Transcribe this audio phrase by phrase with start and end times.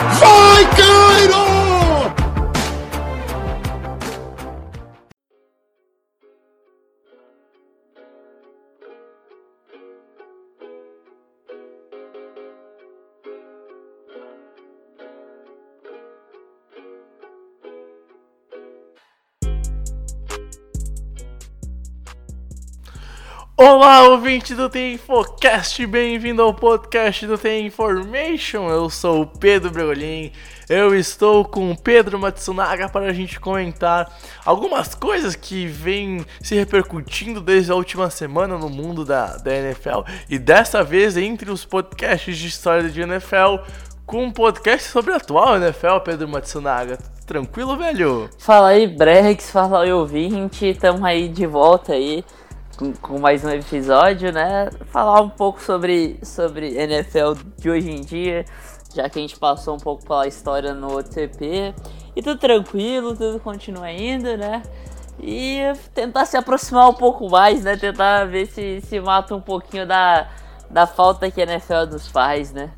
[0.00, 0.91] Vikings!
[23.64, 28.68] Olá, ouvinte do The Infocast, bem-vindo ao podcast do The Information.
[28.68, 30.32] Eu sou o Pedro Bregolin.
[30.68, 34.12] Eu estou com o Pedro Matsunaga para a gente comentar
[34.44, 40.00] algumas coisas que vêm se repercutindo desde a última semana no mundo da, da NFL.
[40.28, 43.58] E dessa vez, entre os podcasts de história de NFL,
[44.04, 46.98] com um podcast sobre a atual NFL, Pedro Matsunaga.
[47.24, 48.28] Tranquilo, velho?
[48.40, 52.24] Fala aí, Brex, fala aí, ouvinte, tamo aí de volta aí
[52.76, 54.70] com, com mais um episódio, né?
[54.86, 58.44] Falar um pouco sobre, sobre NFL de hoje em dia,
[58.94, 61.74] já que a gente passou um pouco pela história no OTP.
[62.14, 64.62] E tudo tranquilo, tudo continua indo, né?
[65.20, 65.60] E
[65.94, 67.76] tentar se aproximar um pouco mais, né?
[67.76, 70.28] Tentar ver se se mata um pouquinho da,
[70.70, 72.70] da falta que a NFL nos faz, né?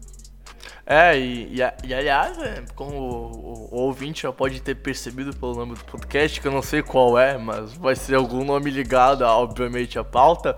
[0.86, 5.34] É, e, e, e aliás, é, como o, o, o, ouvinte já pode ter percebido
[5.34, 8.70] pelo nome do podcast, que eu não sei qual é, mas vai ser algum nome
[8.70, 10.56] ligado, obviamente, à pauta.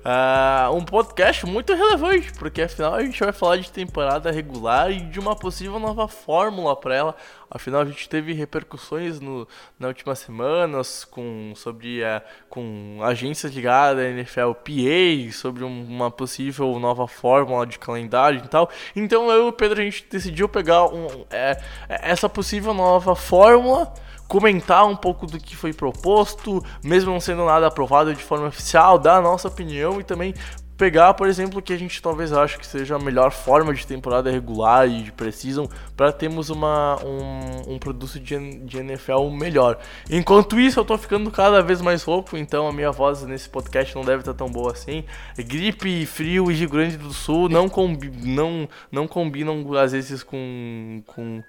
[0.00, 5.00] Uh, um podcast muito relevante, porque afinal a gente vai falar de temporada regular e
[5.00, 7.16] de uma possível nova fórmula para ela.
[7.50, 9.46] Afinal, a gente teve repercussões no,
[9.78, 16.78] na última semanas com, sobre uh, com agências ligadas à NFLPA, sobre um, uma possível
[16.78, 18.70] nova fórmula de calendário e tal.
[18.96, 23.92] Então eu e o Pedro a gente decidiu pegar um, é, essa possível nova fórmula
[24.30, 28.96] comentar um pouco do que foi proposto, mesmo não sendo nada aprovado de forma oficial,
[28.96, 30.32] dar a nossa opinião e também
[30.78, 33.84] pegar, por exemplo, o que a gente talvez ache que seja a melhor forma de
[33.84, 39.80] temporada regular e de precisam para termos uma, um, um produto de, de, NFL melhor.
[40.08, 43.96] Enquanto isso, eu tô ficando cada vez mais rouco, então a minha voz nesse podcast
[43.96, 45.04] não deve estar tão boa assim.
[45.36, 51.02] Gripe, frio e Rio Grande do Sul não, combi não, não combinam às vezes com,
[51.04, 51.42] com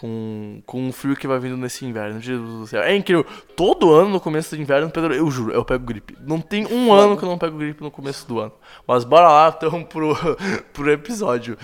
[0.00, 2.20] com, com o frio que vai vindo nesse inverno.
[2.20, 2.82] Jesus do céu.
[2.82, 3.26] É incrível.
[3.54, 6.16] Todo ano no começo do inverno, Pedro, eu juro, eu pego gripe.
[6.26, 7.02] Não tem um Foda.
[7.02, 8.52] ano que eu não pego gripe no começo do ano.
[8.88, 10.16] Mas bora lá, então, pro,
[10.72, 11.58] pro episódio.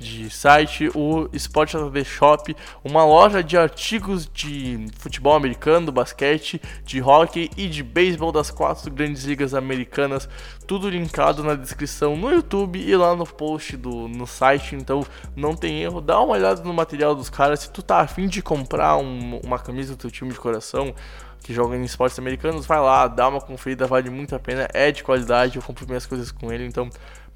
[0.03, 7.01] de site, o Sport AD Shop, uma loja de artigos de futebol americano, basquete, de
[7.01, 10.29] hockey e de beisebol das quatro grandes ligas americanas,
[10.67, 15.07] tudo linkado na descrição no YouTube e lá no post do no site, então
[15.37, 18.43] não tem erro, dá uma olhada no material dos caras, se tu tá afim de
[18.43, 20.95] comprar um, uma camisa do teu time de coração,
[21.43, 24.93] que joga em esportes americanos, vai lá, dá uma conferida, vale muito a pena, é
[24.93, 26.89] de qualidade, eu compro minhas coisas com ele, então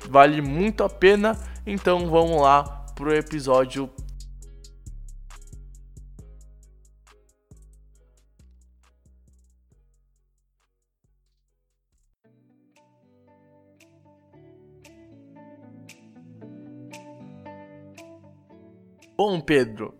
[0.09, 1.39] vale muito a pena.
[1.67, 2.63] Então vamos lá
[2.95, 3.91] pro episódio
[19.19, 19.95] Bom, Pedro,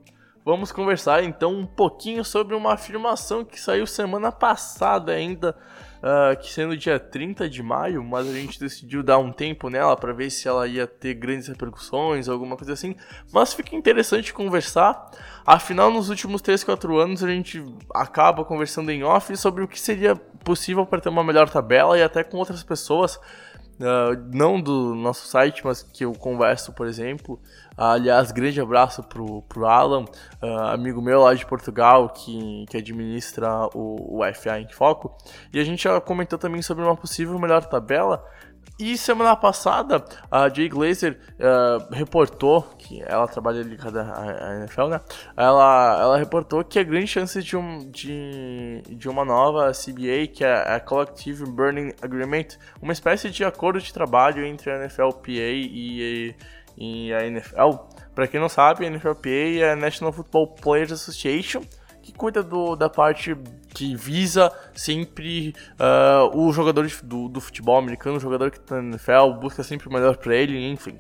[0.47, 5.57] vamos conversar então um pouquinho sobre uma afirmação que saiu semana passada ainda
[5.97, 9.97] uh, que sendo dia 30 de maio, mas a gente decidiu dar um tempo nela
[9.97, 12.95] para ver se ela ia ter grandes repercussões, alguma coisa assim.
[13.33, 15.11] Mas fica interessante conversar.
[15.45, 19.81] Afinal, nos últimos 3, 4 anos a gente acaba conversando em off sobre o que
[19.81, 23.19] seria possível para ter uma melhor tabela e até com outras pessoas
[23.81, 27.41] uh, não do nosso site, mas que eu converso, por exemplo.
[27.77, 30.05] aliás, grande abraço pro, pro Alan,
[30.43, 35.17] uh, amigo meu lá de Portugal, que, que administra o, o FA em Foco.
[35.53, 38.25] E a gente já comentou também sobre uma possível melhor tabela.
[38.79, 45.01] E semana passada, a Jay Glazer uh, reportou, que ela trabalha ligada à NFL, né?
[45.35, 50.45] Ela, ela reportou que há grande chance de, um, de, de uma nova CBA, que
[50.45, 52.49] é a Collective Burning Agreement,
[52.83, 56.35] uma espécie de acordo de trabalho entre a NFLPA e,
[56.77, 57.77] e a NFL.
[58.15, 59.29] Para quem não sabe, a NFLPA
[59.59, 61.63] é a National Football Players Association,
[62.07, 63.37] que cuida do, da parte
[63.71, 68.91] que visa sempre uh, o jogador do, do, futebol americano, o jogador que está na
[68.91, 70.97] NFL, busca sempre o melhor para ele, enfim.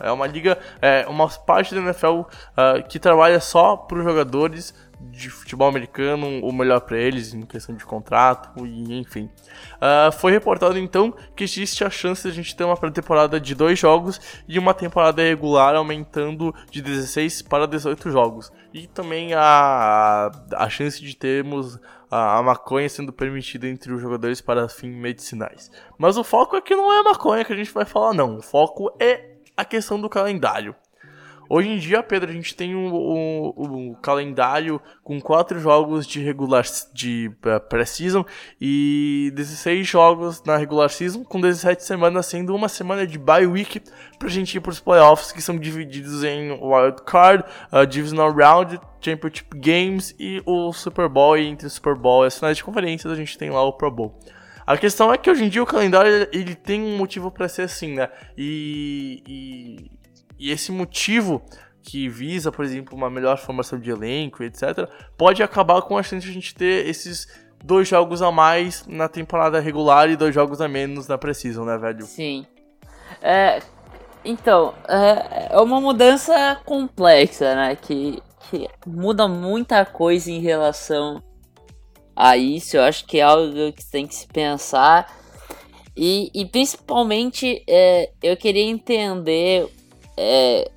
[0.00, 2.26] É uma liga, é uma parte da NFL uh,
[2.56, 7.42] ah, que trabalha só para os jogadores de futebol americano, o melhor para eles em
[7.42, 9.30] questão de contrato e enfim.
[9.76, 13.54] Uh, foi reportado então que existe a chance de a gente ter uma pré-temporada de
[13.54, 18.52] dois jogos e uma temporada regular aumentando de 16 para 18 jogos.
[18.72, 21.78] E também a, a chance de termos
[22.10, 25.70] a, a maconha sendo permitida entre os jogadores para fins medicinais.
[25.98, 28.38] Mas o foco aqui não é a maconha que a gente vai falar, não.
[28.38, 30.74] O foco é a questão do calendário.
[31.48, 36.20] Hoje em dia, Pedro, a gente tem um, um, um calendário com quatro jogos de
[36.20, 38.24] regular de uh, pré-season
[38.60, 43.82] e 16 jogos na regular season, com 17 semanas sendo uma semana de bye week
[44.18, 49.48] pra gente ir pros playoffs, que são divididos em wild card, uh, divisional round, championship
[49.56, 51.36] games e o Super Bowl.
[51.36, 53.72] E entre o Super Bowl e as finais de conferências, a gente tem lá o
[53.72, 54.18] Pro Bowl.
[54.66, 57.62] A questão é que hoje em dia o calendário ele tem um motivo para ser
[57.62, 58.08] assim, né?
[58.36, 59.90] E, e,
[60.38, 61.42] e esse motivo
[61.82, 64.88] que visa, por exemplo, uma melhor formação de elenco, etc.,
[65.18, 67.28] pode acabar com a chance de a gente ter esses
[67.62, 71.76] dois jogos a mais na temporada regular e dois jogos a menos na Precision, né,
[71.76, 72.06] velho?
[72.06, 72.46] Sim.
[73.22, 73.62] É,
[74.24, 77.76] então, é, é uma mudança complexa, né?
[77.76, 81.22] Que, que muda muita coisa em relação
[82.16, 82.76] a isso.
[82.76, 85.10] Eu acho que é algo que tem que se pensar.
[85.96, 89.68] E, e principalmente, é, eu queria entender
[90.16, 90.70] é,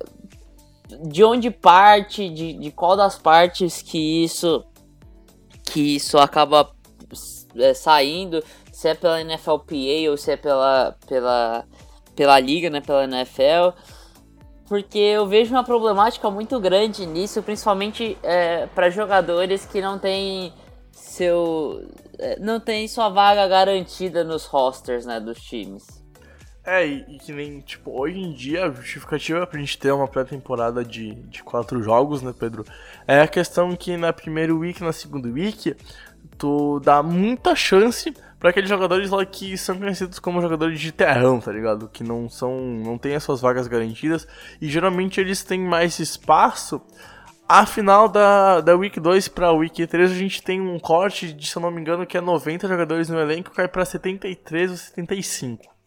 [1.02, 4.64] de onde parte, de, de qual das partes que isso
[5.64, 6.70] que isso acaba
[7.56, 8.42] é, saindo,
[8.72, 11.64] se é pela NFLPA ou se é pela, pela,
[12.16, 13.76] pela liga, né, pela NFL,
[14.66, 20.52] porque eu vejo uma problemática muito grande nisso, principalmente é, para jogadores que não têm
[20.90, 21.86] seu
[22.18, 25.86] é, não tem sua vaga garantida nos rosters, né, dos times.
[26.68, 30.06] É, e, e, que nem, tipo, hoje em dia a justificativa pra gente ter uma
[30.06, 32.62] pré-temporada de, de quatro jogos, né, Pedro?
[33.06, 35.74] É a questão que na primeira week, na segunda week,
[36.36, 41.40] tu dá muita chance para aqueles jogadores lá que são conhecidos como jogadores de terrão,
[41.40, 41.88] tá ligado?
[41.88, 42.60] Que não são.
[42.60, 44.28] não tem as suas vagas garantidas
[44.60, 46.82] e geralmente eles têm mais espaço.
[47.48, 51.46] A final da, da Week 2 pra Week 3 a gente tem um corte de,
[51.48, 54.76] se eu não me engano, que é 90 jogadores no elenco, cai pra 73 ou
[54.76, 55.77] 75.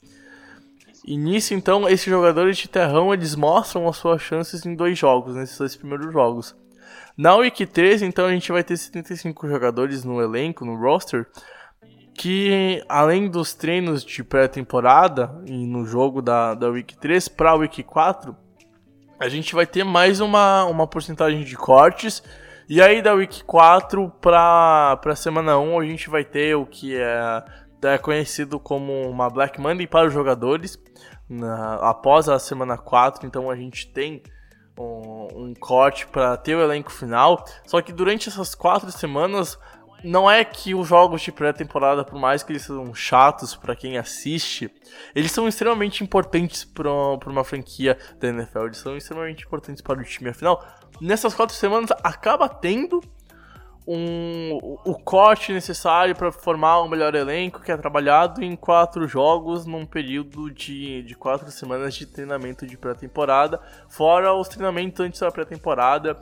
[1.03, 5.35] E nisso, então, esses jogadores de terrão, eles mostram as suas chances em dois jogos,
[5.35, 6.55] nesses dois primeiros jogos.
[7.17, 11.27] Na Week 3, então, a gente vai ter 75 jogadores no elenco, no roster,
[12.13, 17.55] que além dos treinos de pré-temporada e no jogo da, da Week 3 para a
[17.55, 18.35] Week 4,
[19.19, 22.21] a gente vai ter mais uma, uma porcentagem de cortes.
[22.69, 26.95] E aí da Week 4 para a semana 1 a gente vai ter o que
[26.95, 27.43] é
[27.89, 30.77] é conhecido como uma Black Monday para os jogadores.
[31.33, 34.21] Na, após a semana 4, então a gente tem
[34.77, 37.45] um, um corte para ter o elenco final.
[37.65, 39.57] Só que durante essas quatro semanas,
[40.03, 43.97] não é que os jogos de pré-temporada, por mais que eles sejam chatos para quem
[43.97, 44.69] assiste,
[45.15, 48.65] eles são extremamente importantes para uma franquia da NFL.
[48.65, 50.31] Eles são extremamente importantes para o time.
[50.31, 50.61] Afinal,
[50.99, 53.01] nessas quatro semanas acaba tendo
[53.87, 59.65] um, o corte necessário para formar um melhor elenco que é trabalhado em quatro jogos
[59.65, 63.59] num período de, de quatro semanas de treinamento de pré-temporada,
[63.89, 66.15] fora os treinamentos antes da pré-temporada,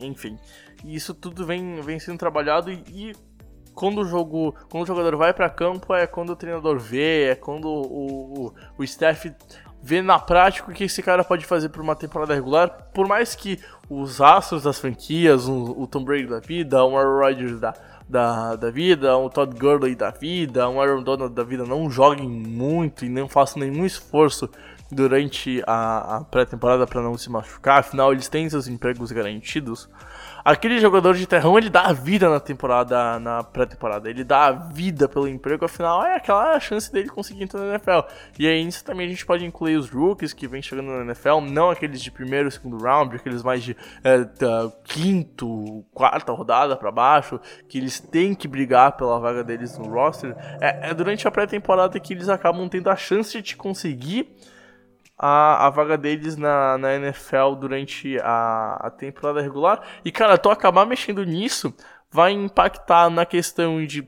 [0.00, 0.38] enfim.
[0.84, 3.12] Isso tudo vem, vem sendo trabalhado e, e
[3.74, 7.34] quando o jogo, quando o jogador vai para campo é quando o treinador vê, é
[7.34, 9.30] quando o, o, o staff
[9.82, 13.34] vê na prática o que esse cara pode fazer por uma temporada regular, por mais
[13.34, 17.74] que os astros das franquias, o, o Tom Brady da vida, o Aaron Rodgers da,
[18.08, 22.28] da, da vida, o Todd Gurley da vida, o Aaron Donald da vida não joguem
[22.28, 24.50] muito e não façam nenhum esforço
[24.90, 29.88] durante a, a pré-temporada para não se machucar, afinal eles têm seus empregos garantidos.
[30.46, 34.08] Aquele jogador de terrão, ele dá a vida na temporada, na pré-temporada.
[34.08, 38.08] Ele dá a vida pelo emprego, afinal é aquela chance dele conseguir entrar na NFL.
[38.38, 41.40] E aí nisso também a gente pode incluir os rookies que vêm chegando na NFL,
[41.40, 44.24] não aqueles de primeiro, segundo round, aqueles mais de é,
[44.84, 50.32] quinto, quarta rodada para baixo, que eles têm que brigar pela vaga deles no roster.
[50.60, 54.32] É, é durante a pré-temporada que eles acabam tendo a chance de conseguir
[55.18, 59.80] a, a vaga deles na, na NFL durante a, a temporada regular.
[60.04, 61.74] E, cara, tu acabar mexendo nisso
[62.10, 64.06] vai impactar na questão de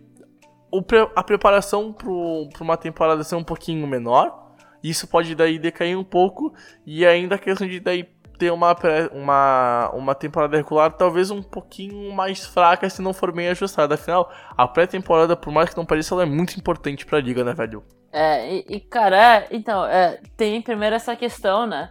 [0.71, 0.83] o,
[1.17, 4.47] a preparação para uma temporada ser um pouquinho menor.
[4.83, 6.53] Isso pode daí decair um pouco.
[6.87, 8.05] E ainda a questão de daí
[8.39, 8.77] ter uma,
[9.13, 13.95] uma, uma temporada regular talvez um pouquinho mais fraca se não for bem ajustada.
[13.95, 17.53] Afinal, a pré-temporada, por mais que não pareça, ela é muito importante pra liga, né,
[17.53, 17.83] velho?
[18.13, 21.91] É, e, e cara, é, então, é, tem primeiro essa questão, né?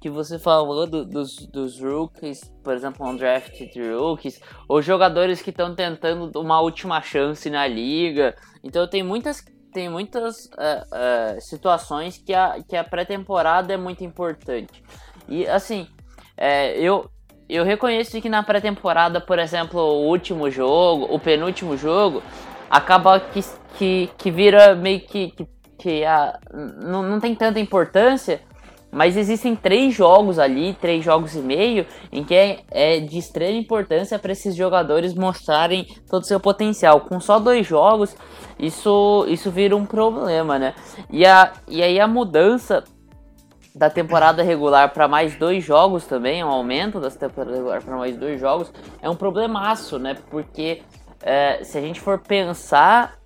[0.00, 5.74] Que você falou do, dos, dos rookies, por exemplo, undrafted rookies, ou jogadores que estão
[5.74, 8.36] tentando uma última chance na liga.
[8.62, 14.04] Então tem muitas, tem muitas uh, uh, situações que a, que a pré-temporada é muito
[14.04, 14.84] importante.
[15.28, 15.88] E assim,
[16.36, 17.10] é, eu,
[17.48, 22.22] eu reconheço que na pré-temporada, por exemplo, o último jogo, o penúltimo jogo,
[22.70, 23.44] acaba que,
[23.78, 25.30] que, que vira meio que.
[25.30, 28.40] que, que a, não, não tem tanta importância,
[28.90, 33.58] mas existem três jogos ali, três jogos e meio, em que é, é de extrema
[33.58, 37.00] importância para esses jogadores mostrarem todo o seu potencial.
[37.02, 38.16] Com só dois jogos,
[38.58, 40.74] isso, isso vira um problema, né?
[41.10, 42.84] E, a, e aí a mudança
[43.74, 48.16] da temporada regular para mais dois jogos também, um aumento da temporada regular para mais
[48.16, 50.16] dois jogos, é um problemaço, né?
[50.30, 50.80] Porque
[51.22, 53.18] é, se a gente for pensar,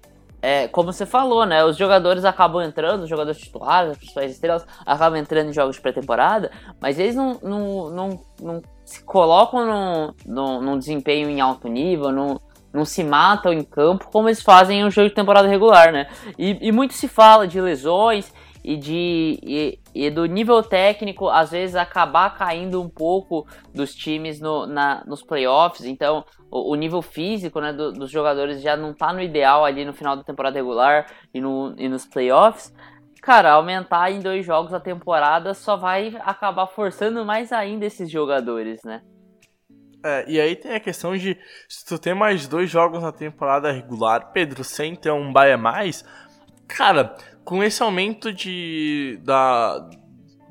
[0.43, 1.65] é, como você falou, né?
[1.65, 5.83] Os jogadores acabam entrando, os jogadores titulares, as principais estrelas, acabam entrando em jogos de
[5.83, 11.69] pré-temporada, mas eles não, não, não, não se colocam num, num, num desempenho em alto
[11.69, 12.41] nível, não,
[12.73, 16.07] não se matam em campo como eles fazem em um jogo de temporada regular, né?
[16.39, 18.33] E, e muito se fala de lesões
[18.63, 24.41] e de e, e, do nível técnico às vezes acabar caindo um pouco dos times
[24.41, 25.85] no, na, nos playoffs.
[25.85, 29.85] Então o, o nível físico né, do, dos jogadores já não está no ideal ali
[29.85, 32.73] no final da temporada regular e, no, e nos playoffs.
[33.23, 38.81] Cara aumentar em dois jogos a temporada só vai acabar forçando mais ainda esses jogadores
[38.85, 39.03] né?
[40.03, 41.37] É, e aí tem a questão de
[41.69, 46.05] se tu tem mais dois jogos na temporada regular, Pedro, sem ter um baia mais,
[46.67, 47.15] cara,
[47.51, 49.91] com esse aumento de da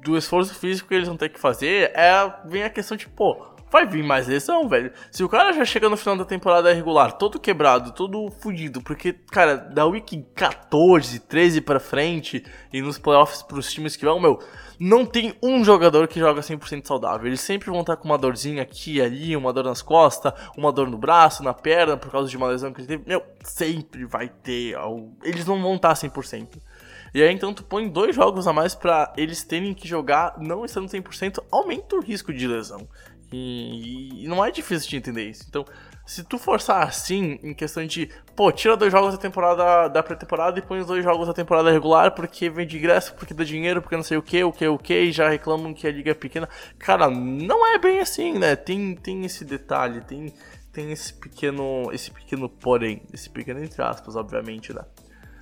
[0.03, 3.37] do esforço físico que eles vão ter que fazer, é, vem a questão de, pô,
[3.71, 4.91] vai vir mais lesão, velho.
[5.09, 9.13] Se o cara já chega no final da temporada regular, todo quebrado, todo fudido, porque,
[9.13, 14.39] cara, da week 14, 13 pra frente e nos playoffs pros times que vão, meu,
[14.77, 17.27] não tem um jogador que joga 100% saudável.
[17.27, 20.71] Eles sempre vão estar com uma dorzinha aqui e ali, uma dor nas costas, uma
[20.71, 23.03] dor no braço, na perna, por causa de uma lesão que ele teve.
[23.07, 24.75] Meu, sempre vai ter.
[25.23, 26.68] Eles não vão estar 100%.
[27.13, 30.65] E aí então tu põe dois jogos a mais para eles terem que jogar não
[30.65, 32.87] estando 100%, aumenta o risco de lesão.
[33.31, 35.45] E, e, não é difícil de entender isso.
[35.47, 35.63] Então,
[36.05, 40.57] se tu forçar assim, em questão de, pô, tira dois jogos da temporada da pré-temporada
[40.57, 43.81] e põe os dois jogos da temporada regular porque vem de ingresso, porque dá dinheiro,
[43.81, 46.11] porque não sei o que, o que, o que, e já reclamam que a liga
[46.11, 46.49] é pequena.
[46.79, 48.55] Cara, não é bem assim, né?
[48.55, 50.33] Tem, tem esse detalhe, tem,
[50.73, 54.81] tem esse pequeno, esse pequeno porém, esse pequeno entre aspas, obviamente, né?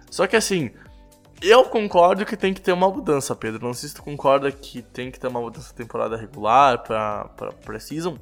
[0.10, 0.72] Só que assim,
[1.42, 3.66] eu concordo que tem que ter uma mudança, Pedro.
[3.66, 7.52] Não sei se tu concorda que tem que ter uma mudança temporada regular pra, pra
[7.52, 8.18] pre-season.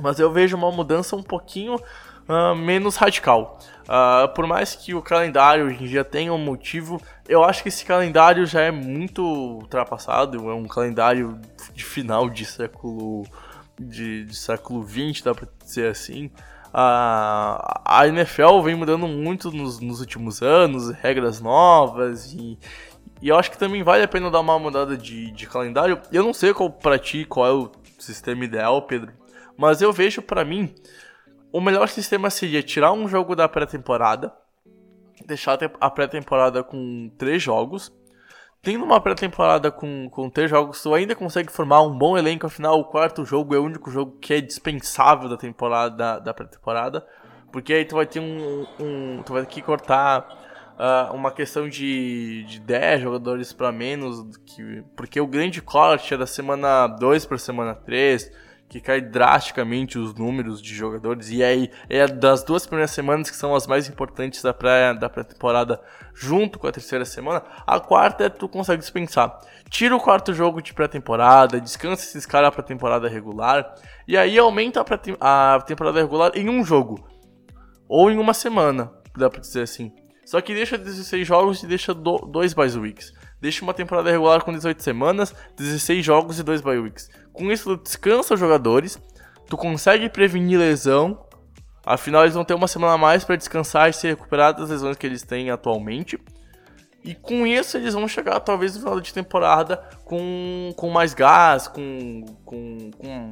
[0.00, 3.58] Mas eu vejo uma mudança um pouquinho uh, menos radical.
[3.82, 7.68] Uh, por mais que o calendário hoje em dia tenha um motivo, eu acho que
[7.68, 10.48] esse calendário já é muito ultrapassado.
[10.48, 11.40] É um calendário
[11.74, 13.24] de final de século
[13.80, 16.30] de, de século 20, dá pra dizer assim
[16.72, 22.58] a, a NFL vem mudando muito nos, nos últimos anos, regras novas e,
[23.20, 26.00] e eu acho que também vale a pena dar uma mudada de, de calendário.
[26.12, 29.12] Eu não sei qual para ti qual é o sistema ideal, Pedro,
[29.56, 30.74] mas eu vejo para mim
[31.52, 34.32] o melhor sistema seria tirar um jogo da pré-temporada,
[35.26, 37.92] deixar a pré-temporada com três jogos
[38.62, 42.78] tendo uma pré-temporada com, com três jogos, tu ainda consegue formar um bom elenco, afinal
[42.78, 47.06] o quarto jogo é o único jogo que é dispensável da temporada da, da pré-temporada,
[47.52, 50.26] porque aí tu vai ter um, um tu vai ter que cortar
[50.78, 56.16] uh, uma questão de, de 10 jogadores para menos, que, porque o grande corte é
[56.16, 58.30] da semana 2 para semana 3,
[58.68, 61.30] que cai drasticamente os números de jogadores.
[61.30, 65.08] E aí é das duas primeiras semanas que são as mais importantes da pré da
[65.08, 65.80] pré-temporada,
[66.14, 67.42] junto com a terceira semana.
[67.66, 69.38] A quarta é tu consegue dispensar.
[69.70, 73.74] Tira o quarto jogo de pré-temporada, descansa esses caras pra temporada regular.
[74.06, 74.84] E aí aumenta
[75.20, 77.08] a, a temporada regular em um jogo.
[77.88, 79.92] Ou em uma semana, dá pra dizer assim.
[80.28, 83.14] Só que deixa 16 jogos e deixa do, dois bye weeks.
[83.40, 87.08] Deixa uma temporada regular com 18 semanas, 16 jogos e 2 bye weeks.
[87.38, 89.00] Com isso, tu descansa os jogadores,
[89.48, 91.24] tu consegue prevenir lesão,
[91.86, 94.96] afinal eles vão ter uma semana a mais para descansar e se recuperar das lesões
[94.96, 96.18] que eles têm atualmente.
[97.04, 101.68] E com isso eles vão chegar talvez no final de temporada com, com mais gás,
[101.68, 103.30] com, com, com,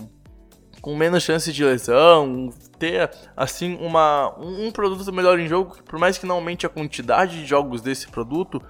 [0.80, 6.16] com menos chances de lesão, ter assim uma, um produto melhor em jogo, por mais
[6.16, 8.62] que não aumente a quantidade de jogos desse produto,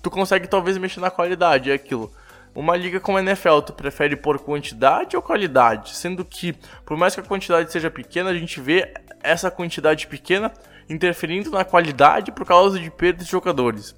[0.00, 2.10] tu consegue talvez mexer na qualidade, é aquilo.
[2.54, 5.96] Uma liga como a NFL, tu prefere por quantidade ou qualidade?
[5.96, 10.52] Sendo que, por mais que a quantidade seja pequena, a gente vê essa quantidade pequena
[10.88, 13.94] interferindo na qualidade por causa de perda de jogadores.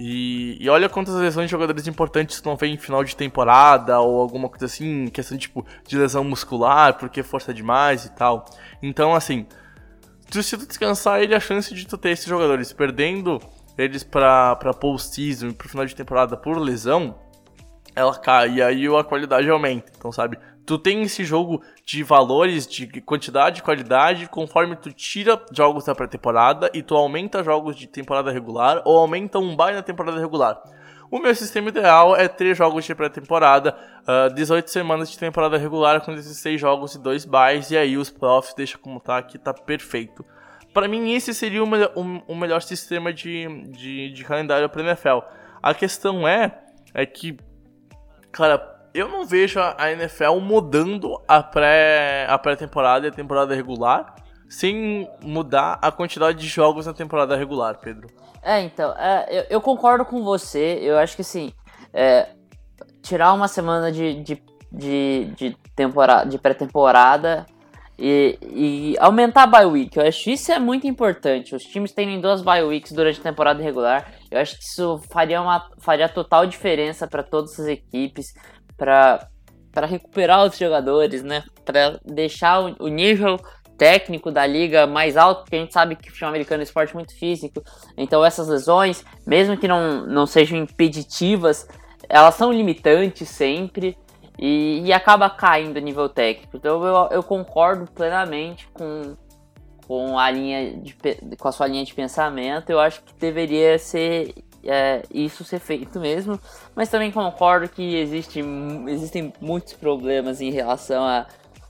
[0.00, 4.20] E, e, olha quantas lesões de jogadores importantes não vem em final de temporada ou
[4.20, 8.44] alguma coisa assim, questão tipo de lesão muscular, porque força demais e tal.
[8.80, 9.44] Então, assim,
[10.30, 13.40] se tu descansar ele, a chance de tu ter esses jogadores perdendo
[13.76, 17.16] eles pra, pra post-season, pro final de temporada por lesão,
[17.98, 19.92] ela cai e aí a qualidade aumenta.
[19.96, 25.40] Então, sabe, tu tem esse jogo de valores, de quantidade e qualidade, conforme tu tira
[25.52, 29.82] jogos da pré-temporada e tu aumenta jogos de temporada regular ou aumenta um bye na
[29.82, 30.62] temporada regular.
[31.10, 33.74] O meu sistema ideal é 3 jogos de pré-temporada,
[34.06, 37.96] uh, ah, 18 semanas de temporada regular com 16 jogos e 2 buys, e aí
[37.96, 40.22] os playoffs deixa como tá aqui, tá perfeito.
[40.74, 44.82] Para mim, esse seria o, melhor, o, o melhor sistema de, de, de calendário para
[44.82, 45.20] NFL.
[45.62, 46.58] A questão é,
[46.92, 47.38] é que,
[48.32, 54.14] cara, eu não vejo a NFL mudando a pré a pré-temporada e a temporada regular
[54.48, 58.08] sem mudar a quantidade de jogos na temporada regular, Pedro.
[58.42, 60.78] É, então, é, eu, eu, concordo com você.
[60.80, 61.52] Eu acho que assim,
[61.92, 62.28] é,
[63.02, 64.42] tirar uma semana de, de,
[64.72, 67.44] de, de temporada, de pré-temporada
[67.98, 69.96] e, e, aumentar a bye week.
[69.96, 71.54] Eu acho isso é muito importante.
[71.54, 74.12] Os times terem duas bye weeks durante a temporada regular.
[74.30, 78.32] Eu acho que isso faria, uma, faria total diferença para todas as equipes
[78.76, 79.28] para
[79.86, 81.42] recuperar os jogadores, né?
[81.64, 83.36] Para deixar o, o, nível
[83.76, 86.64] técnico da liga mais alto, porque a gente sabe que o futebol americano é um
[86.64, 87.62] esporte muito físico.
[87.96, 91.66] Então essas lesões, mesmo que não, não sejam impeditivas,
[92.08, 93.96] elas são limitantes sempre
[94.38, 96.56] e, e acaba caindo nível técnico.
[96.56, 99.16] Então eu, eu concordo plenamente com,
[99.86, 100.96] com a linha de,
[101.36, 102.70] com a sua linha de pensamento.
[102.70, 106.38] Eu acho que deveria ser é, isso ser feito mesmo,
[106.74, 108.40] mas também concordo que existe,
[108.88, 111.26] existem muitos problemas em relação à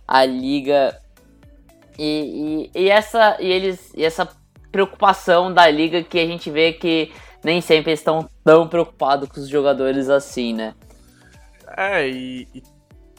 [0.07, 0.99] a, a liga
[1.99, 4.29] e, e, e, essa, e, eles, e essa
[4.71, 9.49] preocupação da liga que a gente vê que nem sempre estão tão preocupados com os
[9.49, 10.75] jogadores assim, né?
[11.81, 12.63] É, e, e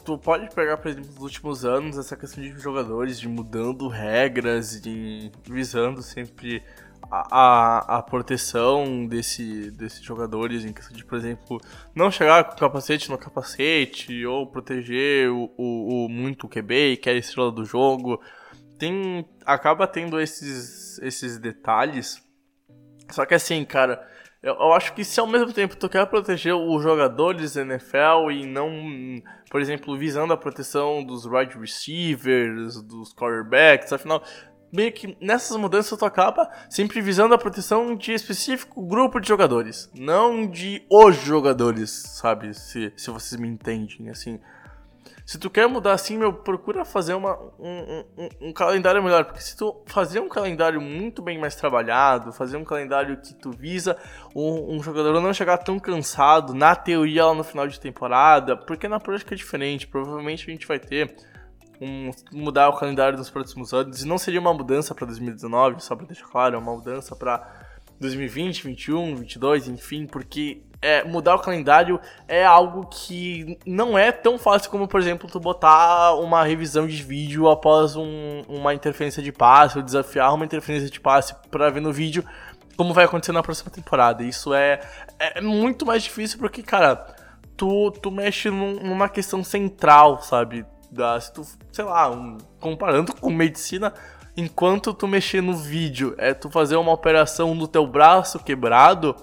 [0.04, 4.78] tu pode pegar, por exemplo, nos últimos anos essa questão de jogadores, de mudando regras,
[4.78, 6.62] de visando sempre
[7.10, 11.58] a, a, proteção desse, desses jogadores em questão de, por exemplo,
[11.94, 17.14] não chegar com capacete no capacete ou proteger o, o, o muito QB, que é
[17.14, 18.20] a estrela do jogo.
[18.78, 22.22] Tem, acaba tendo esses, esses detalhes.
[23.10, 24.06] Só que assim, cara,
[24.42, 28.30] eu, eu, acho que se ao mesmo tempo tu quer proteger os jogadores da NFL
[28.32, 28.70] e não,
[29.50, 34.22] por exemplo, visando a proteção dos wide receivers, dos quarterbacks, afinal,
[34.72, 39.90] meio que nessas mudanças tu acaba sempre visando a proteção de específico grupo de jogadores,
[39.94, 42.54] não de os jogadores, sabe?
[42.54, 44.40] Se, se vocês me entendem, assim.
[45.24, 49.24] Se tu quer mudar assim, meu, procura fazer uma, um, um, um, calendário melhor.
[49.24, 53.52] Porque se tu fazer um calendário muito bem mais trabalhado, fazer um calendário que tu
[53.52, 53.96] visa
[54.34, 58.88] um, um jogador não chegar tão cansado, na teoria lá no final de temporada, porque
[58.88, 59.86] na prática é diferente.
[59.86, 61.14] Provavelmente a gente vai ter
[61.80, 64.02] um, mudar o calendário nos próximos anos.
[64.02, 67.69] E não seria uma mudança para 2019, só para deixar claro, é uma mudança para
[68.00, 74.38] 2020, 21, 22, enfim, porque é, mudar o calendário é algo que não é tão
[74.38, 79.30] fácil como, por exemplo, tu botar uma revisão de vídeo após um, uma interferência de
[79.30, 82.24] passe, ou desafiar uma interferência de passe para ver no vídeo
[82.76, 84.22] como vai acontecer na próxima temporada.
[84.22, 84.80] Isso é,
[85.18, 86.96] é muito mais difícil porque, cara,
[87.56, 90.64] tu, tu mexe num, numa questão central, sabe?
[90.90, 93.92] da, se tu, sei lá, um, comparando com medicina,
[94.36, 99.14] enquanto tu mexer no vídeo, é tu fazer uma operação no teu braço quebrado,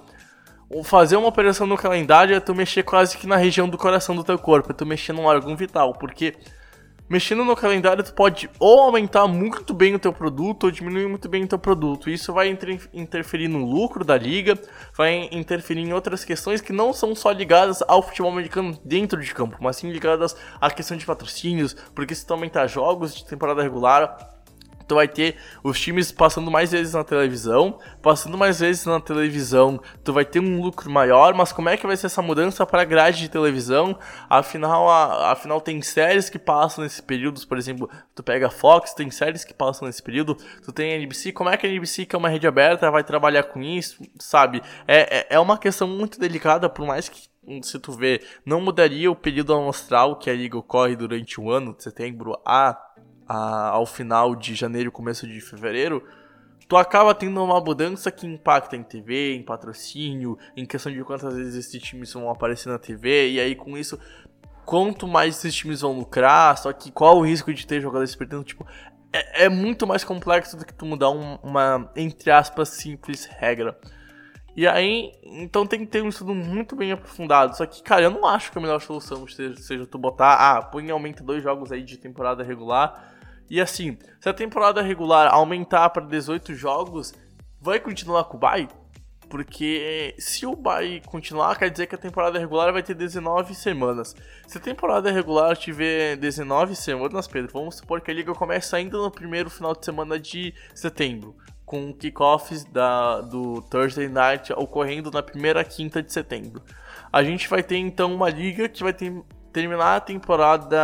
[0.70, 4.16] ou fazer uma operação no calendário é tu mexer quase que na região do coração
[4.16, 6.36] do teu corpo, é tu mexer num órgão vital, porque
[7.10, 11.30] mexendo no calendário, tu pode ou aumentar muito bem o teu produto ou diminuir muito
[11.30, 12.10] bem o teu produto.
[12.10, 14.60] Isso vai inter interferir no lucro da liga,
[14.96, 19.34] vai interferir em outras questões que não são só ligadas ao futebol americano dentro de
[19.34, 23.64] campo, mas sim ligadas à questão de patrocínios, porque se tu aumentar jogos de temporada
[23.64, 24.37] regular,
[24.88, 29.80] tu vai ter os times passando mais vezes na televisão, passando mais vezes na televisão,
[30.04, 32.84] tu vai ter um lucro maior, mas como é que vai ser essa mudança para
[32.84, 33.98] grade de televisão?
[34.30, 38.94] Afinal, a, afinal tem séries que passam nesse período, por exemplo, tu pega a Fox,
[38.94, 42.06] tem séries que passam nesse período, tu tem a NBC, como é que a NBC,
[42.06, 44.62] que é uma rede aberta, vai trabalhar com isso, sabe?
[44.88, 47.28] É, é, é uma questão muito delicada, por mais que
[47.62, 51.74] se tu vê, não mudaria o período amostral que a liga ocorre durante o ano,
[51.74, 52.87] de setembro a
[53.28, 56.04] a, ao final de janeiro, começo de fevereiro,
[56.68, 61.36] tu acaba tendo uma mudança que impacta em TV, em patrocínio, em questão de quantas
[61.36, 64.00] vezes esses times vão aparecer na TV, e aí com isso,
[64.66, 68.44] quanto mais esses times vão lucrar, só que qual o risco de ter jogadores perdendo,
[68.44, 68.66] tipo,
[69.14, 73.78] é, é muito mais complexo do que tu mudar um, uma, entre aspas, simples regra.
[74.56, 77.56] E aí, então tem que ter um estudo muito bem aprofundado.
[77.56, 80.64] Só que, cara, eu não acho que a melhor solução seja, seja tu botar, ah,
[80.64, 83.17] põe aumenta dois jogos aí de temporada regular
[83.50, 87.14] e assim, se a temporada regular aumentar para 18 jogos,
[87.62, 88.68] vai continuar com o bye?
[89.30, 94.16] Porque se o bye continuar, quer dizer que a temporada regular vai ter 19 semanas.
[94.48, 98.98] Se a temporada regular tiver 19 semanas, Pedro, vamos supor que a liga começa ainda
[98.98, 105.22] no primeiro final de semana de setembro, com kickoffs da, do Thursday Night ocorrendo na
[105.22, 106.62] primeira quinta de setembro.
[107.12, 109.14] A gente vai ter então uma liga que vai ter,
[109.52, 110.80] terminar a temporada,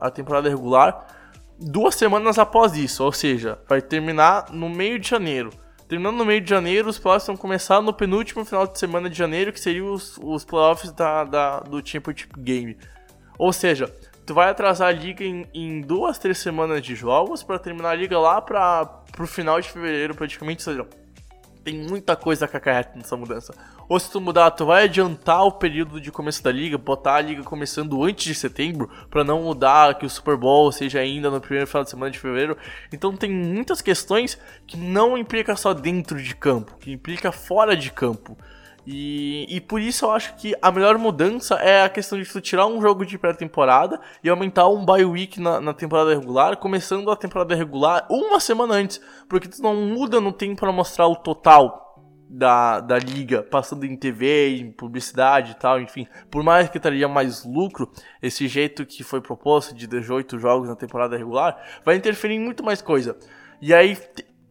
[0.00, 1.15] a temporada regular
[1.58, 5.50] duas semanas após isso, ou seja, vai terminar no meio de janeiro.
[5.88, 9.16] Terminando no meio de janeiro, os playoffs vão começar no penúltimo final de semana de
[9.16, 12.76] janeiro, que seriam os, os playoffs da, da, do Championship Game.
[13.38, 13.86] Ou seja,
[14.24, 17.94] tu vai atrasar a liga em, em duas, três semanas de jogos para terminar a
[17.94, 20.68] liga lá para pro final de fevereiro, praticamente.
[20.68, 20.88] Ou seja,
[21.66, 23.52] tem muita coisa que acarreta nessa mudança.
[23.88, 27.20] Ou se tu mudar, tu vai adiantar o período de começo da liga, botar a
[27.20, 31.40] liga começando antes de setembro, para não mudar que o Super Bowl seja ainda no
[31.40, 32.56] primeiro final de semana de fevereiro.
[32.92, 37.90] Então tem muitas questões que não implica só dentro de campo, que implica fora de
[37.90, 38.38] campo.
[38.86, 42.40] E, e por isso eu acho que a melhor mudança é a questão de tu
[42.40, 47.10] tirar um jogo de pré-temporada e aumentar um bye week na, na, temporada regular, começando
[47.10, 51.16] a temporada regular uma semana antes, porque tu não muda no tempo para mostrar o
[51.16, 51.84] total
[52.28, 56.06] da, da liga, passando em TV, em publicidade e tal, enfim.
[56.30, 57.90] Por mais que traria mais lucro,
[58.22, 62.64] esse jeito que foi proposto de 18 jogos na temporada regular vai interferir em muito
[62.64, 63.16] mais coisa.
[63.60, 63.96] E aí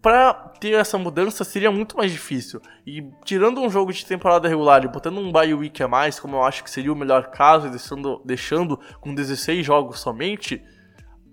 [0.05, 2.61] para ter essa mudança seria muito mais difícil.
[2.85, 6.35] E tirando um jogo de temporada regular e botando um bye week a mais, como
[6.35, 10.63] eu acho que seria o melhor caso, deixando, deixando com 16 jogos somente,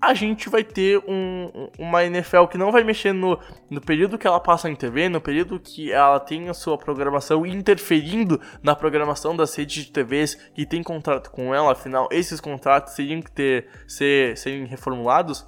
[0.01, 4.27] a gente vai ter um, uma NFL que não vai mexer no, no período que
[4.27, 9.37] ela passa em TV, no período que ela tem a sua programação interferindo na programação
[9.37, 13.69] das redes de TVs que tem contrato com ela, afinal, esses contratos teriam que ter,
[13.87, 15.47] ser, serem reformulados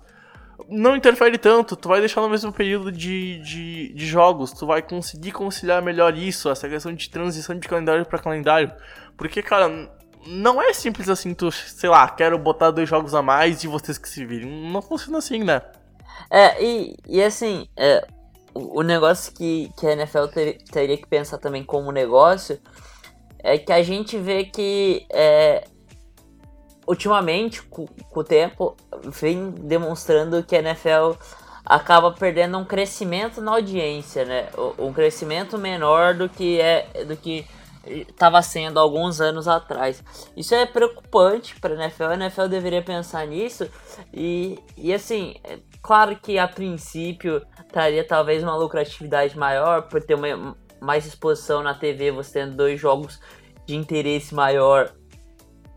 [0.69, 4.83] não interfere tanto, tu vai deixar no mesmo período de, de, de, jogos, tu vai
[4.83, 8.73] conseguir conciliar melhor isso, essa questão de transição de calendário para calendário.
[9.17, 9.91] Porque, cara,
[10.27, 13.99] não é simples assim, tu, sei lá, quero botar dois jogos a mais e vocês
[13.99, 14.71] que se virem.
[14.71, 15.63] Não funciona assim, né?
[16.31, 18.07] É, e, e assim, é,
[18.55, 22.59] o, o negócio que, que a NFL ter, teria que pensar também como negócio
[23.39, 25.65] é que a gente vê que é,
[26.87, 31.13] ultimamente, com, o tempo, vem demonstrando que a NFL
[31.65, 34.49] acaba perdendo um crescimento na audiência, né?
[34.79, 37.47] Um crescimento menor do que é do que
[37.87, 40.03] estava sendo alguns anos atrás.
[40.37, 42.05] Isso é preocupante para a NFL.
[42.05, 43.69] A NFL deveria pensar nisso
[44.13, 50.15] e, e assim, é claro que a princípio traria talvez uma lucratividade maior por ter
[50.15, 53.21] uma, mais exposição na TV, você tendo dois jogos
[53.67, 54.93] de interesse maior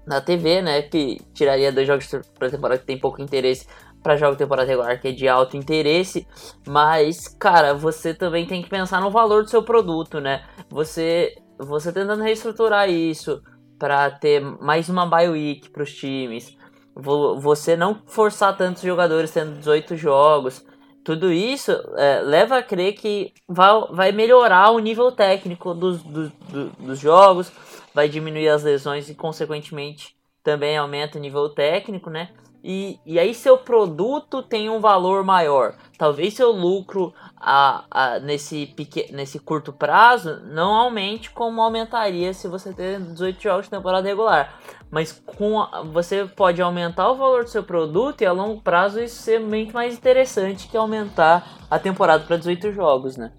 [0.07, 0.81] na TV, né?
[0.81, 3.67] Que tiraria dois jogos para temporada que tem pouco interesse
[4.01, 6.25] para jogo de temporada regular que é de alto interesse,
[6.65, 10.45] mas cara, você também tem que pensar no valor do seu produto, né?
[10.69, 13.41] Você você tentando reestruturar isso
[13.77, 16.55] para ter mais uma bye week para os times,
[16.95, 20.65] você não forçar tantos jogadores tendo 18 jogos,
[21.03, 26.31] tudo isso é, leva a crer que vai, vai melhorar o nível técnico dos, dos,
[26.79, 27.51] dos jogos,
[27.97, 32.29] vai diminuir as lesões e, consequentemente, também aumenta o nível técnico, né?
[32.69, 35.75] e, e aí seu produto tem um valor maior.
[35.97, 39.09] Talvez seu lucro a, a, nesse, pequ...
[39.13, 44.59] nesse curto prazo não aumente como aumentaria se você ter 18 jogos de temporada regular.
[44.91, 45.81] Mas com a...
[45.81, 49.73] você pode aumentar o valor do seu produto e a longo prazo isso ser muito
[49.73, 53.31] mais interessante que aumentar a temporada para 18 jogos, né?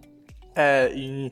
[0.56, 1.30] É, e,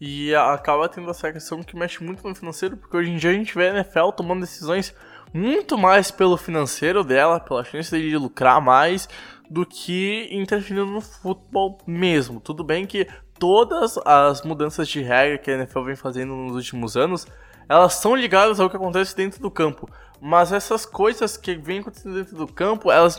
[0.00, 3.34] e acaba tendo essa questão que mexe muito no financeiro, porque hoje em dia a
[3.34, 4.94] gente vê a NFL tomando decisões
[5.32, 9.08] muito mais pelo financeiro dela, pela chance de lucrar mais,
[9.50, 12.40] do que interferindo no futebol mesmo.
[12.40, 13.06] Tudo bem que
[13.38, 17.26] todas as mudanças de regra que a NFL vem fazendo nos últimos anos,
[17.68, 19.88] elas são ligadas ao que acontece dentro do campo.
[20.20, 23.16] Mas essas coisas que vêm acontecendo dentro do campo, elas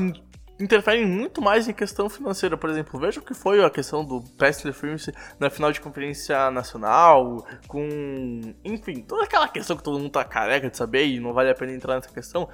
[0.60, 2.58] interferem muito mais em questão financeira.
[2.58, 6.52] Por exemplo, veja o que foi a questão do pass interference na final de conferência
[6.52, 8.54] nacional, com.
[8.64, 11.56] Enfim, toda aquela questão que todo mundo tá careca de saber e não vale a
[11.56, 12.50] pena entrar nessa questão.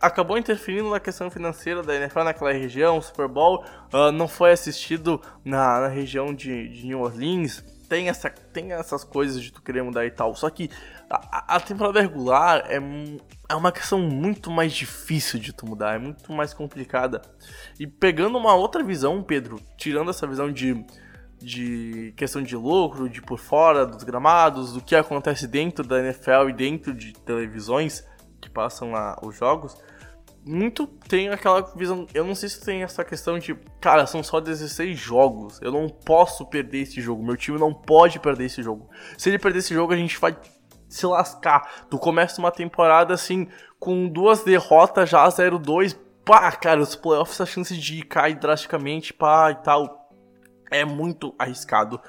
[0.00, 2.98] Acabou interferindo na questão financeira da NFL naquela região.
[2.98, 8.08] O Super Bowl uh, não foi assistido na, na região de, de New Orleans tem,
[8.08, 10.34] essa, tem essas coisas de tu querer mudar e tal.
[10.34, 10.70] Só que
[11.10, 12.78] a, temporada regular é,
[13.48, 17.22] é uma questão muito mais difícil de tu mudar, é muito mais complicada.
[17.78, 20.84] E pegando uma outra visão, Pedro, tirando essa visão de,
[21.38, 26.50] de questão de lucro, de por fora dos gramados, do que acontece dentro da NFL
[26.50, 28.06] e dentro de televisões
[28.40, 29.76] que passam lá os jogos
[30.48, 32.06] muito tem aquela visão.
[32.14, 35.60] Eu não sei se tem essa questão de, cara, são só 16 jogos.
[35.60, 37.22] Eu não posso perder esse jogo.
[37.22, 38.88] Meu time não pode perder esse jogo.
[39.18, 40.34] Se ele perder esse jogo, a gente vai
[40.88, 41.86] se lascar.
[41.90, 43.48] Tu começa uma temporada assim,
[43.78, 45.96] com duas derrotas já 0-2.
[46.24, 50.10] Pá, cara, os playoffs, a chance de cair drasticamente, pá e tal.
[50.70, 52.00] É muito arriscado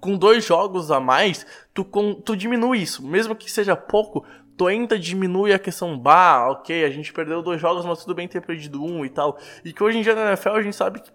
[0.00, 3.04] com dois jogos a mais, tu, com, tu diminui isso.
[3.04, 4.24] Mesmo que seja pouco,
[4.56, 8.28] tu ainda diminui a questão, bah, ok, a gente perdeu dois jogos, mas tudo bem
[8.28, 9.38] ter perdido um e tal.
[9.64, 11.10] E que hoje em dia na NFL a gente sabe que,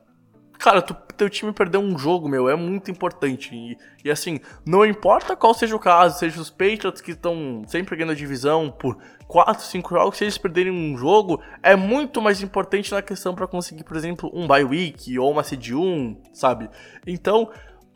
[0.60, 3.54] cara, tu, teu time perdeu um jogo, meu, é muito importante.
[3.54, 7.96] E, e assim, não importa qual seja o caso, seja os Patriots que estão sempre
[7.96, 12.42] ganhando a divisão por 4, 5 jogos, se eles perderem um jogo, é muito mais
[12.42, 16.70] importante na questão para conseguir, por exemplo, um bye week ou uma seed 1, sabe?
[17.08, 17.50] Então,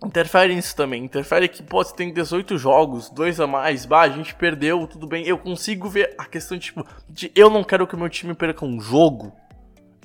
[0.03, 1.03] interfere nisso também.
[1.03, 5.07] Interfere que, pô, você tem 18 jogos, dois a mais, bah, a gente perdeu, tudo
[5.07, 5.25] bem.
[5.27, 8.65] Eu consigo ver a questão, tipo, de eu não quero que o meu time perca
[8.65, 9.33] um jogo.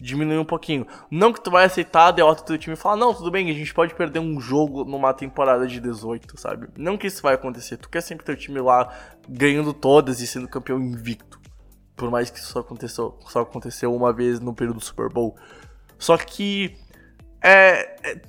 [0.03, 0.85] Diminuir um pouquinho.
[1.09, 3.49] Não que tu vai aceitar a derrota do teu time e falar, não, tudo bem,
[3.49, 6.69] a gente pode perder um jogo numa temporada de 18, sabe?
[6.77, 7.77] Não que isso vai acontecer.
[7.77, 8.93] Tu quer sempre ter o time lá
[9.29, 11.41] ganhando todas e sendo campeão invicto.
[11.95, 15.37] Por mais que isso só aconteceu, só aconteceu uma vez no período do Super Bowl.
[15.99, 16.77] Só que
[17.41, 18.23] é, é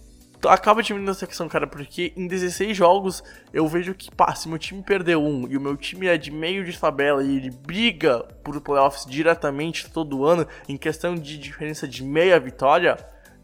[0.47, 4.57] acaba diminuindo essa questão, cara, porque em 16 jogos eu vejo que, pá, se meu
[4.57, 8.19] time perdeu um e o meu time é de meio de tabela e ele briga
[8.43, 12.97] por playoffs diretamente todo ano em questão de diferença de meia vitória,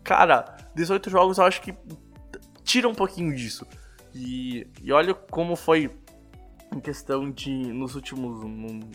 [0.03, 1.73] cara, 18 jogos eu acho que
[2.63, 3.65] tira um pouquinho disso.
[4.13, 5.91] E, e olha como foi
[6.71, 8.43] em questão de nos últimos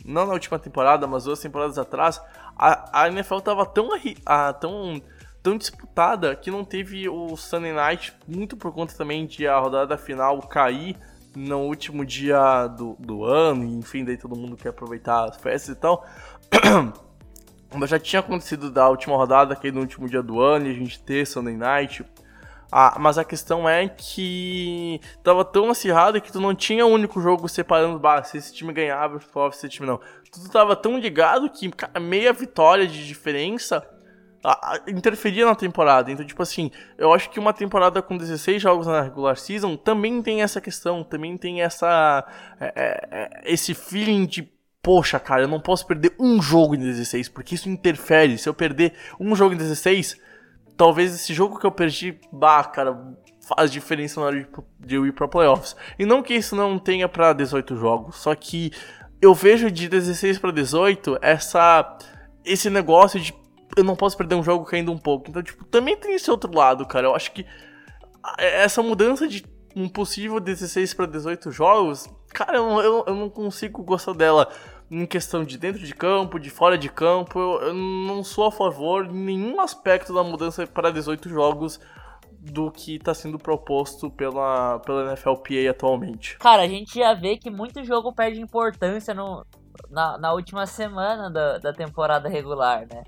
[0.05, 2.21] não na última temporada, mas duas temporadas atrás,
[2.57, 3.89] a, a NFL tava tão
[4.25, 5.03] a, tão
[5.45, 9.99] tão disputada que não teve o Sunday Night, muito por conta também de a rodada
[9.99, 10.97] final cair
[11.37, 15.79] no último dia do, do ano, enfim, daí todo mundo quer aproveitar as festas e
[15.79, 16.07] tal.
[17.75, 20.75] Mas já tinha acontecido da última rodada, que no último dia do ano, e a
[20.75, 22.05] gente ter Sunday Night.
[22.71, 27.21] Ah, mas a questão é que tava tão acirrado que tu não tinha um único
[27.21, 29.27] jogo separando, bah, se esse time ganhava, se
[29.59, 30.01] esse time não.
[30.33, 33.85] Tu tava tão ligado que meia vitória de diferença
[34.87, 36.11] interferia na temporada.
[36.11, 40.21] Então, tipo assim, eu acho que uma temporada com 16 jogos na regular season também
[40.23, 42.27] tem essa questão, também tem essa
[42.61, 44.53] é, é, é esse feeling de
[44.83, 48.37] poxa, cara, eu não posso perder um jogo em 16, porque isso interfere.
[48.37, 50.21] Se eu perder um jogo em 16,
[50.77, 52.95] talvez esse jogo que eu perdi, bah, cara,
[53.41, 55.75] faz diferença na hora de eu ir pra playoffs.
[55.99, 58.73] E não que isso não tenha para 18 jogos, só que
[59.23, 61.97] eu vejo de 16 para 18 essa
[62.45, 63.33] esse negócio de
[63.77, 65.31] eu não posso perder um jogo caindo um pouco.
[65.31, 67.07] Então, tipo, também tem esse outro lado, cara.
[67.07, 67.47] Eu acho que
[68.39, 69.45] essa mudança de
[69.77, 74.49] um possível 16 para 18 jogos, cara, eu, eu, eu, não consigo gostar dela
[74.91, 77.39] em questão de dentro de campo, de fora de campo.
[77.39, 81.81] Eu, eu não sou a favor de nenhum aspecto da mudança para 18 jogos
[82.41, 86.39] do que está sendo proposto pela, pela NFLPA atualmente.
[86.39, 89.45] Cara, a gente já vê que muito jogo perde importância no,
[89.91, 93.03] na, na última semana da, da temporada regular, né?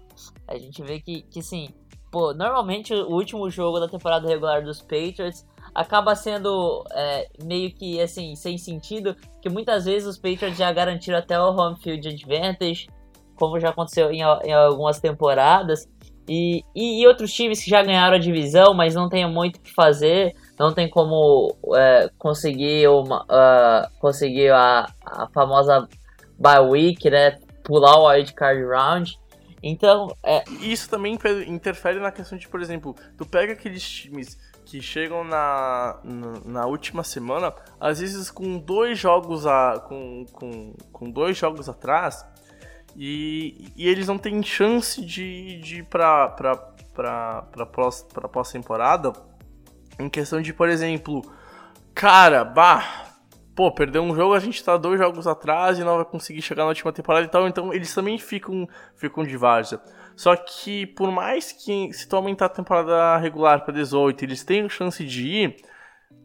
[0.46, 1.68] A gente vê que, que sim,
[2.10, 8.00] pô, normalmente o último jogo da temporada regular dos Patriots acaba sendo é, meio que
[8.00, 12.88] assim, sem sentido, que muitas vezes os Patriots já garantiram até o home field advantage
[13.36, 15.88] como já aconteceu em, em algumas temporadas.
[16.28, 19.60] E, e, e, outros times que já ganharam a divisão, mas não tem muito o
[19.60, 25.88] que fazer, não tem como é, conseguir, uma, uh, conseguir a, a famosa
[26.36, 27.38] bye week, né?
[27.62, 29.16] Pular o wild card round.
[29.68, 30.44] Então, é...
[30.60, 36.00] Isso também interfere na questão de, por exemplo, tu pega aqueles times que chegam na,
[36.44, 42.26] na, última semana, às vezes com dois jogos a, com, com, com dois jogos atrás,
[42.96, 49.12] e, e eles não têm chance de, de ir pra, pra pós-temporada
[49.98, 51.22] em questão de, por exemplo,
[51.94, 53.15] cara, bah,
[53.56, 56.64] pô, perdeu um jogo, a gente tá dois jogos atrás e não vai conseguir chegar
[56.64, 59.80] na última temporada e tal, então eles também ficam, ficam de várzea.
[60.14, 64.68] Só que por mais que se tu aumentar a temporada regular para 18, eles tenham
[64.68, 65.56] chance de ir,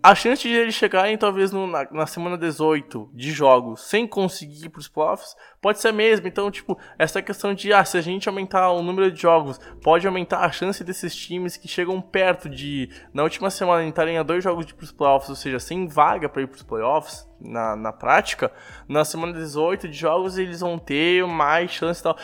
[0.03, 4.65] a chance de eles chegarem talvez no, na, na, semana 18 de jogos sem conseguir
[4.65, 6.27] ir pros playoffs pode ser a mesma.
[6.27, 10.07] Então, tipo, essa questão de ah, se a gente aumentar o número de jogos, pode
[10.07, 14.43] aumentar a chance desses times que chegam perto de, na última semana, entrarem a dois
[14.43, 17.93] jogos de ir pros playoffs, ou seja, sem vaga para ir pros playoffs na, na
[17.93, 18.51] prática,
[18.89, 22.17] na semana 18 de jogos eles vão ter mais chance e tal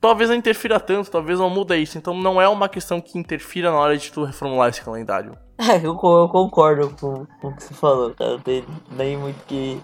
[0.00, 1.98] talvez não interfira tanto, talvez não muda isso.
[1.98, 5.36] Então não é uma questão que interfira na hora de tu reformular esse calendário.
[5.58, 8.32] É, eu, eu concordo com, com, o que você falou, cara.
[8.32, 9.80] Não tem nem muito que,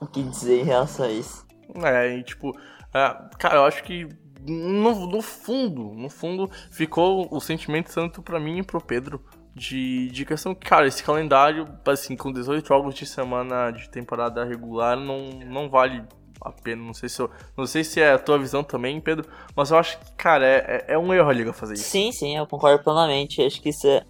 [0.00, 1.46] o que dizer em relação a isso.
[1.82, 2.56] É, e tipo,
[2.94, 4.08] é, cara, eu acho que
[4.46, 9.22] no, no fundo, no fundo, ficou o sentimento tanto para mim e pro Pedro.
[9.52, 14.44] De, de questão que, cara, esse calendário, assim, com 18 jogos de semana de temporada
[14.44, 16.04] regular, não, não vale
[16.40, 16.82] a pena.
[16.82, 19.78] Não sei se eu, não sei se é a tua visão também, Pedro, mas eu
[19.78, 21.84] acho que, cara, é, é, é um erro a liga fazer isso.
[21.84, 23.42] Sim, sim, eu concordo plenamente.
[23.42, 24.04] Acho que isso é,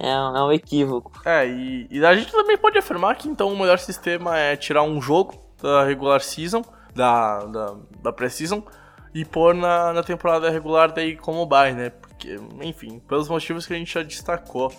[0.00, 1.12] é um, é um equívoco.
[1.24, 4.82] É, e, e, a gente também pode afirmar que então o melhor sistema é tirar
[4.82, 8.62] um jogo da regular season, da, da, da pré-season,
[9.14, 11.90] e pôr na, na temporada regular daí como bye, né?
[11.90, 14.72] Porque, enfim, pelos motivos que a gente já destacou.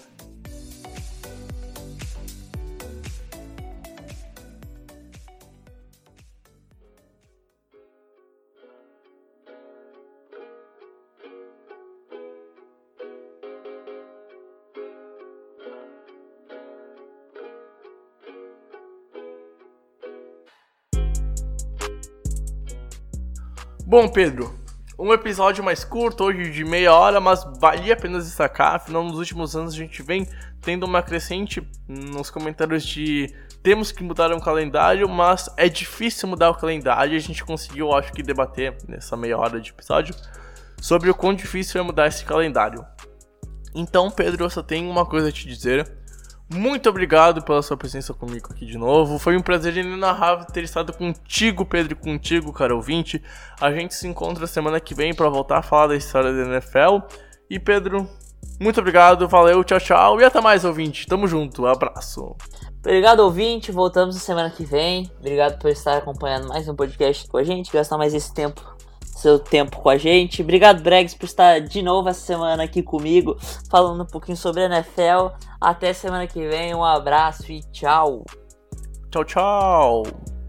[23.91, 24.58] Bom, Pedro,
[24.97, 28.75] um episódio mais curto, hoje de meia hora, mas valia a pena destacar.
[28.75, 30.25] Afinal, nos últimos anos a gente vem
[30.62, 36.51] tendo uma crescente nos comentários de temos que mudar um calendário, mas é difícil mudar
[36.51, 37.17] o calendário.
[37.17, 40.15] A gente conseguiu, acho que, debater nessa meia hora de episódio
[40.80, 42.86] sobre o quão difícil é mudar esse calendário.
[43.75, 46.01] Então, Pedro, eu só tenho uma coisa a te dizer.
[46.54, 49.18] Muito obrigado pela sua presença comigo aqui de novo.
[49.18, 53.24] Foi um prazer inenarrável ter estado contigo, Pedro, e contigo, cara ouvinte.
[53.60, 57.08] A gente se encontra semana que vem para voltar a falar da história da NFL.
[57.50, 58.06] E Pedro,
[58.60, 61.08] muito obrigado, valeu, tchau, tchau e até mais, ouvinte.
[61.08, 62.36] Tamo junto, abraço.
[62.80, 63.72] Obrigado, ouvinte.
[63.72, 65.10] Voltamos na semana que vem.
[65.20, 68.81] Obrigado por estar acompanhando mais um podcast com a gente, gastar mais esse tempo
[69.22, 70.42] seu tempo com a gente.
[70.42, 73.38] Obrigado, Bregs, por estar de novo essa semana aqui comigo,
[73.70, 75.36] falando um pouquinho sobre a NFL.
[75.60, 78.26] Até semana que vem, um abraço e tchau.
[79.12, 80.40] Tchau, tchau.